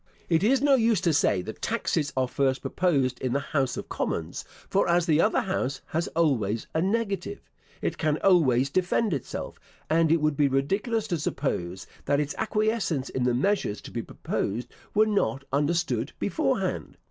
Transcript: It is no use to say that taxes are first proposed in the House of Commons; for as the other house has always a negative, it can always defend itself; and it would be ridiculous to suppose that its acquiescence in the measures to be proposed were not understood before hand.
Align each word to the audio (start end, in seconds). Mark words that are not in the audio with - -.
It 0.29 0.43
is 0.43 0.63
no 0.63 0.73
use 0.73 0.99
to 1.01 1.13
say 1.13 1.43
that 1.43 1.61
taxes 1.61 2.11
are 2.17 2.27
first 2.27 2.63
proposed 2.63 3.21
in 3.21 3.33
the 3.33 3.39
House 3.39 3.77
of 3.77 3.87
Commons; 3.87 4.43
for 4.67 4.89
as 4.89 5.05
the 5.05 5.21
other 5.21 5.41
house 5.41 5.81
has 5.89 6.07
always 6.15 6.65
a 6.73 6.81
negative, 6.81 7.47
it 7.83 7.99
can 7.99 8.17
always 8.23 8.71
defend 8.71 9.13
itself; 9.13 9.59
and 9.91 10.11
it 10.11 10.19
would 10.19 10.35
be 10.35 10.47
ridiculous 10.47 11.05
to 11.09 11.19
suppose 11.19 11.85
that 12.05 12.19
its 12.19 12.33
acquiescence 12.39 13.09
in 13.09 13.25
the 13.25 13.35
measures 13.35 13.79
to 13.81 13.91
be 13.91 14.01
proposed 14.01 14.69
were 14.95 15.05
not 15.05 15.43
understood 15.53 16.13
before 16.17 16.59
hand. 16.61 16.97